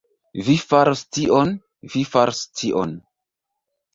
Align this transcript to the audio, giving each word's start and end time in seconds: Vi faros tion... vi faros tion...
Vi 0.45 0.53
faros 0.69 1.03
tion... 1.17 1.51
vi 1.95 2.03
faros 2.13 2.41
tion... 2.61 2.95